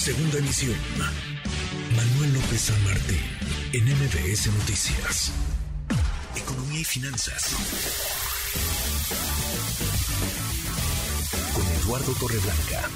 [0.00, 0.78] Segunda emisión.
[1.94, 3.20] Manuel López San Martín,
[3.74, 5.28] en MBS Noticias.
[6.34, 7.52] Economía y finanzas.
[11.52, 12.88] Con Eduardo Torreblanca.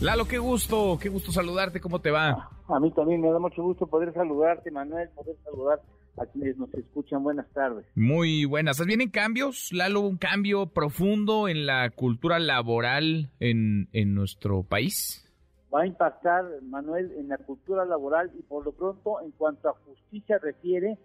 [0.00, 2.48] Lalo, qué gusto, qué gusto saludarte, ¿cómo te va?
[2.66, 5.82] A mí también me da mucho gusto poder saludarte, Manuel, poder saludar
[6.16, 7.22] a quienes nos escuchan.
[7.22, 7.84] Buenas tardes.
[7.94, 8.82] Muy buenas.
[8.86, 10.00] ¿Vienen cambios, Lalo?
[10.00, 15.26] ¿Un cambio profundo en la cultura laboral en, en nuestro país?
[15.72, 19.74] Va a impactar, Manuel, en la cultura laboral y por lo pronto, en cuanto a
[19.86, 20.98] justicia refiere,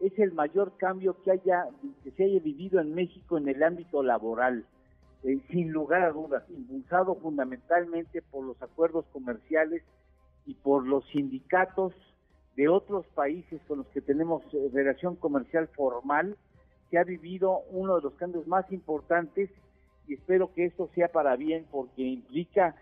[0.00, 1.66] es el mayor cambio que haya
[2.02, 4.64] que se haya vivido en México en el ámbito laboral.
[5.24, 9.82] Eh, sin lugar a dudas, impulsado fundamentalmente por los acuerdos comerciales
[10.46, 11.92] y por los sindicatos
[12.54, 16.36] de otros países con los que tenemos eh, relación comercial formal,
[16.90, 19.50] se ha vivido uno de los cambios más importantes
[20.06, 22.76] y espero que esto sea para bien porque implica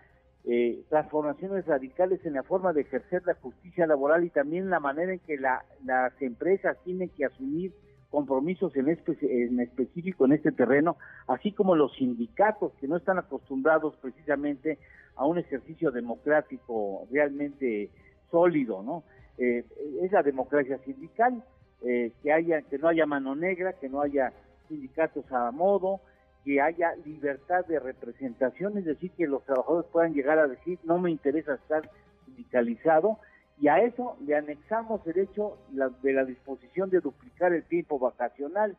[0.49, 5.11] eh, transformaciones radicales en la forma de ejercer la justicia laboral y también la manera
[5.11, 7.73] en que las empresas tienen que asumir
[8.09, 10.95] compromisos en, en específico en este terreno,
[11.27, 14.79] así como los sindicatos que no están acostumbrados precisamente
[15.17, 17.89] a un ejercicio democrático realmente
[18.31, 19.03] sólido, ¿no?
[19.37, 19.65] Eh,
[20.01, 21.43] es la democracia sindical,
[21.81, 24.31] eh, que haya que no haya mano negra, que no haya
[24.69, 25.99] sindicatos a modo,
[26.47, 30.97] que haya libertad de representación, es decir, que los trabajadores puedan llegar a decir no
[30.97, 31.91] me interesa estar
[32.23, 33.19] sindicalizado
[33.59, 35.57] y a eso le anexamos el hecho
[36.01, 38.77] de la disposición de duplicar el tiempo vacacional,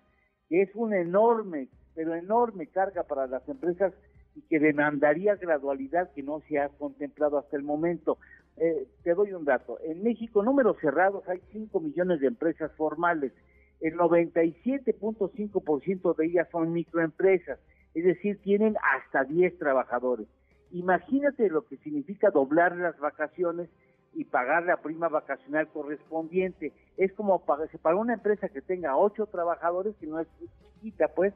[0.49, 3.93] que es una enorme, pero enorme carga para las empresas
[4.35, 8.17] y que demandaría gradualidad que no se ha contemplado hasta el momento.
[8.57, 9.79] Eh, te doy un dato.
[9.85, 13.33] En México, números cerrados, hay 5 millones de empresas formales.
[13.81, 17.61] El 97.5% de ellas son microempresas,
[17.95, 20.27] es decir, tienen hasta 10 trabajadores.
[20.73, 23.71] Imagínate lo que significa doblar las vacaciones
[24.15, 26.73] y pagar la prima vacacional correspondiente.
[26.97, 30.27] Es como para, para una empresa que tenga 8 trabajadores, que no es
[30.75, 31.35] chiquita, pues,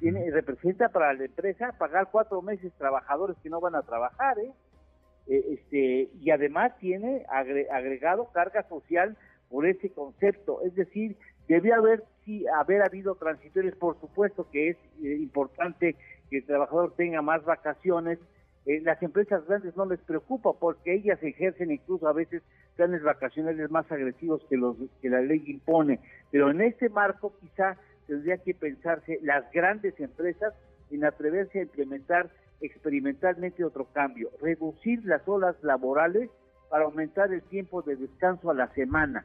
[0.00, 4.50] tiene, representa para la empresa pagar cuatro meses trabajadores que no van a trabajar, ¿eh?
[5.26, 9.16] Eh, este, y además tiene agregado carga social
[9.50, 10.62] por ese concepto.
[10.62, 11.18] Es decir,
[11.48, 15.96] debe haber, sí, haber habido transitorios, por supuesto que es eh, importante
[16.30, 18.18] que el trabajador tenga más vacaciones.
[18.66, 22.42] Eh, las empresas grandes no les preocupa porque ellas ejercen incluso a veces
[22.76, 26.00] planes vacacionales más agresivos que los que la ley impone.
[26.30, 27.76] Pero en este marco quizá
[28.06, 30.54] tendría que pensarse las grandes empresas
[30.90, 32.30] en atreverse a implementar
[32.60, 36.30] experimentalmente otro cambio, reducir las horas laborales
[36.70, 39.24] para aumentar el tiempo de descanso a la semana.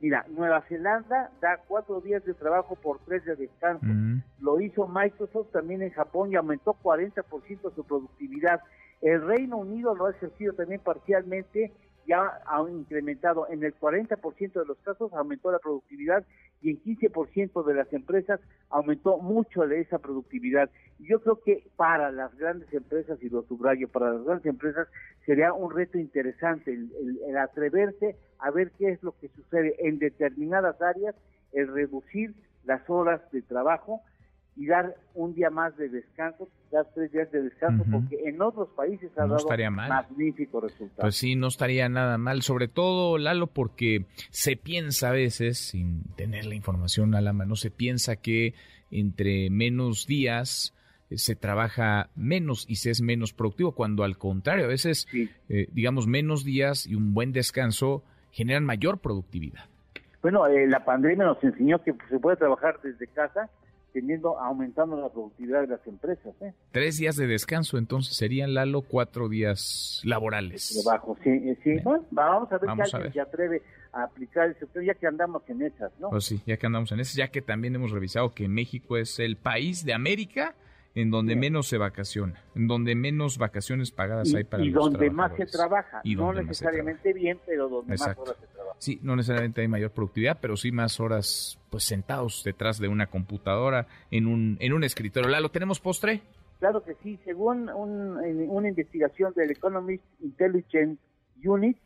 [0.00, 3.86] Mira, Nueva Zelanda da cuatro días de trabajo por tres de descanso.
[4.40, 8.62] Lo hizo Microsoft también en Japón y aumentó 40% su productividad.
[9.02, 11.72] El Reino Unido lo ha ejercido también parcialmente
[12.10, 16.24] ya ha incrementado en el 40% de los casos, aumentó la productividad
[16.60, 20.68] y en 15% de las empresas aumentó mucho de esa productividad.
[20.98, 24.88] Y yo creo que para las grandes empresas, y lo subrayo, para las grandes empresas
[25.24, 30.82] sería un reto interesante el atreverse a ver qué es lo que sucede en determinadas
[30.82, 31.14] áreas,
[31.52, 32.34] el reducir
[32.64, 34.00] las horas de trabajo
[34.60, 38.68] y dar un día más de descanso, dar tres días de descanso, porque en otros
[38.76, 41.00] países ha dado magnífico resultado.
[41.00, 46.04] Pues sí, no estaría nada mal, sobre todo, Lalo, porque se piensa a veces, sin
[46.14, 48.52] tener la información a la mano, se piensa que
[48.90, 50.76] entre menos días
[51.08, 55.08] eh, se trabaja menos y se es menos productivo, cuando al contrario, a veces,
[55.48, 59.64] eh, digamos, menos días y un buen descanso generan mayor productividad.
[60.20, 63.48] Bueno, eh, la pandemia nos enseñó que se puede trabajar desde casa
[63.92, 66.34] teniendo aumentando la productividad de las empresas.
[66.40, 66.52] ¿eh?
[66.72, 70.80] Tres días de descanso, entonces serían, Lalo, cuatro días laborales.
[70.84, 71.78] Trabajo, sí, eh, sí.
[71.82, 73.62] Bueno, vamos a ver si alguien se atreve
[73.92, 76.10] a aplicar el sector, ya que andamos en esas, ¿no?
[76.10, 79.18] Pues sí, ya que andamos en esas, ya que también hemos revisado que México es
[79.18, 80.54] el país de América
[80.94, 85.32] en donde menos se vacaciona, en donde menos vacaciones pagadas hay para y donde más
[85.36, 88.59] se trabaja, y no necesariamente bien, pero donde más horas se trabaja.
[88.80, 93.08] Sí, no necesariamente hay mayor productividad, pero sí más horas pues sentados detrás de una
[93.08, 95.28] computadora en un en un escritorio.
[95.28, 96.22] ¿Lalo, tenemos postre?
[96.60, 100.98] Claro que sí, según una investigación del Economist Intelligence
[101.44, 101.76] Unit,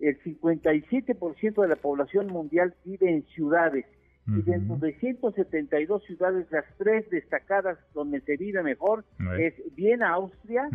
[0.00, 3.84] el 57% de la población mundial vive en ciudades
[4.26, 9.04] y dentro de 172 ciudades, las tres destacadas donde se vive mejor
[9.38, 10.70] es Viena, Austria,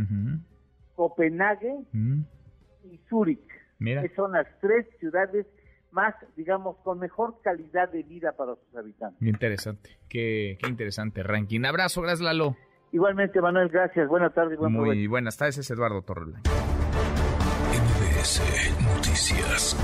[0.96, 3.59] Copenhague y Zúrich.
[4.16, 5.46] Son las tres ciudades
[5.92, 9.28] más, digamos, con mejor calidad de vida para sus habitantes.
[9.28, 11.64] Interesante, qué, qué interesante ranking.
[11.66, 12.56] Abrazo, gracias Lalo.
[12.92, 14.08] Igualmente, Manuel, gracias.
[14.08, 14.58] Buenas tardes.
[14.58, 16.50] Buen Muy buenas tardes, es Eduardo Torreblanca.
[17.72, 18.42] MBS
[18.96, 19.78] Noticias.